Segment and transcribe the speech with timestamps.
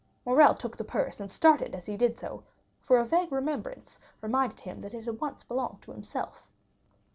[0.25, 2.43] Morrel took the purse, and started as he did so,
[2.79, 6.49] for a vague remembrance reminded him that it once belonged to himself.